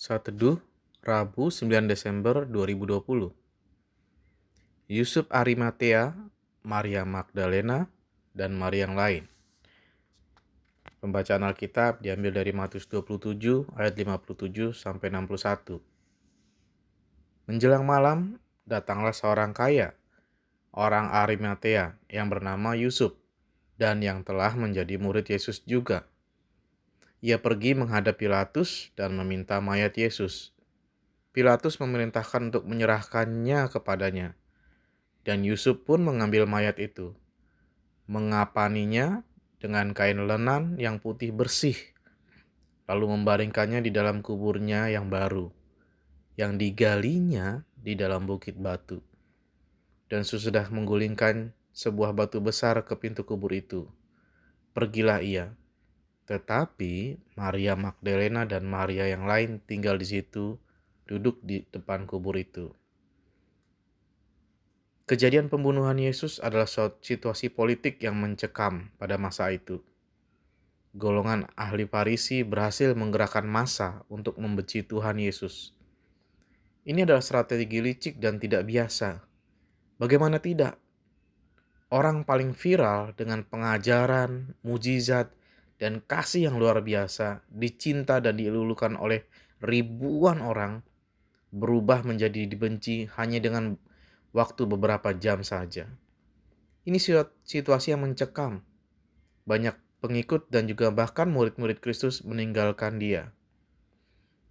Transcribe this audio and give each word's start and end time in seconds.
Saat 0.00 0.32
Teduh, 0.32 0.56
Rabu 1.04 1.52
9 1.52 1.84
Desember 1.84 2.48
2020. 2.48 3.36
Yusuf 4.88 5.28
Arimatea, 5.28 6.16
Maria 6.64 7.04
Magdalena, 7.04 7.84
dan 8.32 8.56
Maria 8.56 8.88
yang 8.88 8.96
lain. 8.96 9.28
Pembacaan 11.04 11.44
Alkitab 11.44 12.00
diambil 12.00 12.32
dari 12.32 12.48
Matius 12.56 12.88
27 12.88 13.68
ayat 13.76 13.92
57 13.92 14.72
sampai 14.72 15.12
61. 15.12 15.84
Menjelang 17.44 17.84
malam, 17.84 18.40
datanglah 18.64 19.12
seorang 19.12 19.52
kaya, 19.52 19.92
orang 20.72 21.12
Arimatea 21.12 22.00
yang 22.08 22.32
bernama 22.32 22.72
Yusuf 22.72 23.20
dan 23.76 24.00
yang 24.00 24.24
telah 24.24 24.56
menjadi 24.56 24.96
murid 24.96 25.28
Yesus 25.28 25.60
juga 25.68 26.08
ia 27.20 27.36
pergi 27.36 27.76
menghadap 27.76 28.16
Pilatus 28.16 28.96
dan 28.96 29.12
meminta 29.12 29.60
mayat 29.60 29.92
Yesus. 29.92 30.56
Pilatus 31.36 31.76
memerintahkan 31.78 32.50
untuk 32.50 32.64
menyerahkannya 32.66 33.68
kepadanya, 33.70 34.34
dan 35.22 35.44
Yusuf 35.44 35.84
pun 35.84 36.02
mengambil 36.02 36.48
mayat 36.48 36.80
itu, 36.80 37.14
mengapaninya 38.08 39.22
dengan 39.60 39.92
kain 39.92 40.18
lenan 40.26 40.80
yang 40.80 40.98
putih 40.98 41.30
bersih, 41.30 41.76
lalu 42.88 43.14
membaringkannya 43.14 43.84
di 43.84 43.92
dalam 43.92 44.24
kuburnya 44.24 44.90
yang 44.90 45.12
baru, 45.12 45.52
yang 46.34 46.56
digalinya 46.56 47.62
di 47.76 47.94
dalam 47.94 48.24
bukit 48.26 48.56
batu. 48.56 49.04
Dan 50.10 50.26
sesudah 50.26 50.66
menggulingkan 50.72 51.54
sebuah 51.70 52.16
batu 52.16 52.42
besar 52.42 52.82
ke 52.82 52.96
pintu 52.98 53.22
kubur 53.22 53.54
itu, 53.54 53.86
pergilah 54.74 55.22
ia 55.22 55.54
tetapi 56.30 57.18
Maria 57.34 57.74
Magdalena 57.74 58.46
dan 58.46 58.62
Maria 58.62 59.10
yang 59.10 59.26
lain 59.26 59.58
tinggal 59.66 59.98
di 59.98 60.06
situ, 60.06 60.54
duduk 61.10 61.42
di 61.42 61.66
depan 61.74 62.06
kubur 62.06 62.38
itu. 62.38 62.70
Kejadian 65.10 65.50
pembunuhan 65.50 65.98
Yesus 65.98 66.38
adalah 66.38 66.70
situasi 67.02 67.50
politik 67.50 67.98
yang 67.98 68.14
mencekam 68.14 68.94
pada 68.94 69.18
masa 69.18 69.50
itu. 69.50 69.82
Golongan 70.94 71.50
ahli 71.58 71.82
Farisi 71.82 72.46
berhasil 72.46 72.94
menggerakkan 72.94 73.42
massa 73.42 74.06
untuk 74.06 74.38
membenci 74.38 74.86
Tuhan 74.86 75.18
Yesus. 75.18 75.74
Ini 76.86 77.10
adalah 77.10 77.26
strategi 77.26 77.82
licik 77.82 78.22
dan 78.22 78.38
tidak 78.38 78.70
biasa. 78.70 79.18
Bagaimana 79.98 80.38
tidak? 80.38 80.78
Orang 81.90 82.22
paling 82.22 82.54
viral 82.54 83.18
dengan 83.18 83.42
pengajaran, 83.42 84.54
mujizat, 84.62 85.34
dan 85.80 86.04
kasih 86.04 86.52
yang 86.52 86.60
luar 86.60 86.84
biasa, 86.84 87.40
dicinta 87.48 88.20
dan 88.20 88.36
dilulukan 88.36 89.00
oleh 89.00 89.24
ribuan 89.64 90.44
orang, 90.44 90.84
berubah 91.50 92.04
menjadi 92.04 92.44
dibenci 92.44 93.08
hanya 93.16 93.40
dengan 93.40 93.80
waktu 94.36 94.68
beberapa 94.68 95.16
jam 95.16 95.40
saja. 95.40 95.88
Ini 96.84 97.00
situasi 97.42 97.96
yang 97.96 98.04
mencekam. 98.04 98.60
Banyak 99.48 100.04
pengikut 100.04 100.52
dan 100.52 100.68
juga 100.68 100.92
bahkan 100.92 101.32
murid-murid 101.32 101.80
Kristus 101.80 102.20
meninggalkan 102.28 103.00
dia. 103.00 103.32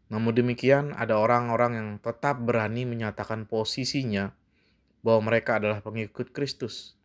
Namun 0.09 0.33
demikian, 0.33 0.97
ada 0.97 1.21
orang-orang 1.21 1.71
yang 1.77 1.89
tetap 2.01 2.41
berani 2.41 2.89
menyatakan 2.89 3.45
posisinya 3.45 4.33
bahwa 5.05 5.29
mereka 5.29 5.61
adalah 5.61 5.85
pengikut 5.85 6.33
Kristus. 6.33 6.97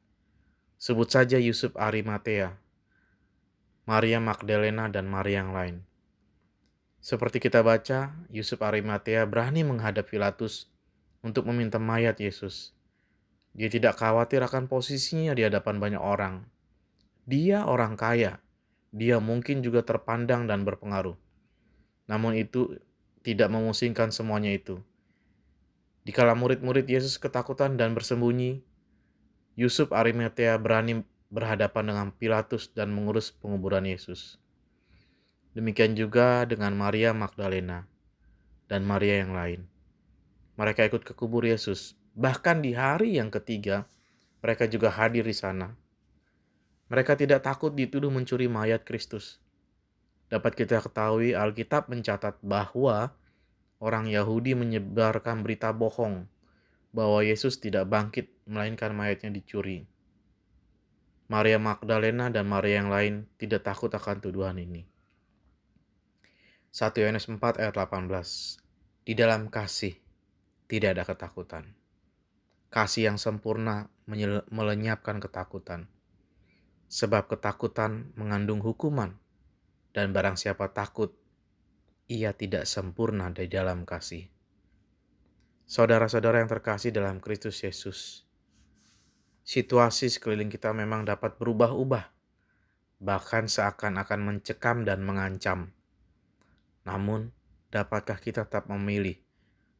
Sebut 0.80 1.12
saja 1.12 1.36
Yusuf 1.36 1.76
Arimatea, 1.76 2.63
Maria 3.84 4.16
Magdalena, 4.16 4.88
dan 4.88 5.04
Maria 5.04 5.44
yang 5.44 5.52
lain. 5.52 5.76
Seperti 7.04 7.36
kita 7.36 7.60
baca, 7.60 8.16
Yusuf 8.32 8.64
Arimatea 8.64 9.28
berani 9.28 9.60
menghadap 9.60 10.08
Pilatus 10.08 10.72
untuk 11.20 11.44
meminta 11.52 11.76
mayat 11.76 12.16
Yesus. 12.16 12.72
Dia 13.52 13.68
tidak 13.68 14.00
khawatir 14.00 14.40
akan 14.40 14.72
posisinya 14.72 15.36
di 15.36 15.44
hadapan 15.44 15.76
banyak 15.76 16.00
orang. 16.00 16.48
Dia 17.28 17.68
orang 17.68 18.00
kaya, 18.00 18.40
dia 18.88 19.20
mungkin 19.20 19.60
juga 19.60 19.84
terpandang 19.84 20.48
dan 20.48 20.64
berpengaruh. 20.64 21.20
Namun 22.08 22.40
itu 22.40 22.80
tidak 23.20 23.52
memusingkan 23.52 24.08
semuanya 24.08 24.52
itu. 24.52 24.80
Dikala 26.08 26.32
murid-murid 26.32 26.88
Yesus 26.88 27.16
ketakutan 27.16 27.76
dan 27.76 27.92
bersembunyi, 27.92 28.64
Yusuf 29.56 29.92
Arimatea 29.92 30.56
berani 30.56 31.04
berhadapan 31.32 31.84
dengan 31.92 32.08
Pilatus 32.12 32.72
dan 32.72 32.92
mengurus 32.92 33.32
penguburan 33.32 33.84
Yesus. 33.84 34.36
Demikian 35.54 35.94
juga 35.94 36.42
dengan 36.44 36.74
Maria 36.74 37.14
Magdalena 37.14 37.86
dan 38.66 38.82
Maria 38.82 39.22
yang 39.22 39.32
lain. 39.32 39.60
Mereka 40.58 40.90
ikut 40.90 41.02
ke 41.06 41.14
kubur 41.14 41.46
Yesus. 41.46 41.94
Bahkan 42.14 42.62
di 42.62 42.74
hari 42.74 43.18
yang 43.18 43.30
ketiga, 43.30 43.86
mereka 44.42 44.66
juga 44.66 44.90
hadir 44.90 45.26
di 45.26 45.34
sana. 45.34 45.74
Mereka 46.90 47.18
tidak 47.18 47.42
takut 47.42 47.74
dituduh 47.74 48.10
mencuri 48.10 48.46
mayat 48.46 48.82
Kristus. 48.82 49.42
Dapat 50.30 50.58
kita 50.58 50.82
ketahui 50.82 51.34
Alkitab 51.34 51.86
mencatat 51.90 52.38
bahwa 52.42 53.14
orang 53.78 54.10
Yahudi 54.10 54.58
menyebarkan 54.58 55.42
berita 55.46 55.70
bohong 55.70 56.26
bahwa 56.94 57.26
Yesus 57.26 57.58
tidak 57.58 57.90
bangkit 57.90 58.30
melainkan 58.46 58.94
mayatnya 58.94 59.34
dicuri. 59.34 59.86
Maria 61.24 61.56
Magdalena 61.56 62.28
dan 62.28 62.44
Maria 62.44 62.84
yang 62.84 62.92
lain 62.92 63.14
tidak 63.40 63.64
takut 63.64 63.88
akan 63.88 64.20
tuduhan 64.20 64.60
ini. 64.60 64.84
1 66.74 66.90
Yohanes 67.00 67.30
4 67.30 67.40
ayat 67.64 67.72
18 67.72 68.10
Di 69.08 69.14
dalam 69.16 69.48
kasih 69.48 69.96
tidak 70.68 70.98
ada 70.98 71.04
ketakutan. 71.08 71.64
Kasih 72.68 73.08
yang 73.08 73.16
sempurna 73.16 73.88
melenyapkan 74.50 75.22
ketakutan. 75.22 75.86
Sebab 76.90 77.30
ketakutan 77.30 78.12
mengandung 78.18 78.60
hukuman, 78.60 79.16
dan 79.94 80.10
barang 80.10 80.34
siapa 80.34 80.74
takut, 80.74 81.14
ia 82.10 82.34
tidak 82.34 82.66
sempurna 82.66 83.30
di 83.30 83.46
dalam 83.46 83.86
kasih. 83.86 84.28
Saudara-saudara 85.64 86.42
yang 86.44 86.50
terkasih 86.50 86.92
dalam 86.92 87.22
Kristus 87.22 87.62
Yesus, 87.62 88.28
situasi 89.44 90.08
sekeliling 90.08 90.48
kita 90.48 90.72
memang 90.72 91.04
dapat 91.04 91.36
berubah-ubah, 91.36 92.08
bahkan 93.04 93.44
seakan-akan 93.44 94.20
mencekam 94.24 94.88
dan 94.88 95.04
mengancam. 95.04 95.76
Namun, 96.88 97.30
dapatkah 97.68 98.16
kita 98.16 98.48
tetap 98.48 98.72
memilih 98.72 99.20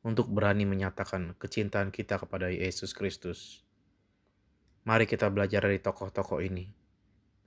untuk 0.04 0.28
berani 0.28 0.69
menyatakan 0.69 1.32
kecintaan 1.41 1.88
kita 1.88 2.20
kepada 2.20 2.53
Yesus 2.53 2.92
Kristus? 2.92 3.64
Mari 4.84 5.08
kita 5.08 5.32
belajar 5.32 5.64
dari 5.64 5.80
tokoh-tokoh 5.80 6.44
ini, 6.44 6.69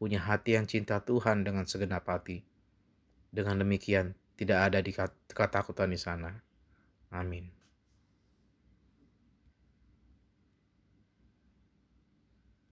punya 0.01 0.17
hati 0.25 0.57
yang 0.57 0.66
cinta 0.66 1.06
Tuhan 1.06 1.45
dengan 1.45 1.69
segenap 1.69 2.09
hati. 2.09 2.41
Dengan 3.29 3.61
demikian, 3.61 4.17
tidak 4.33 4.73
ada 4.73 4.81
di 4.81 4.89
ketakutan 5.29 5.94
di 5.94 6.01
sana. 6.01 6.33
Amin. 7.13 7.66